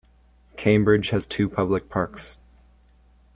[0.57, 2.39] Cambridge has two public parks.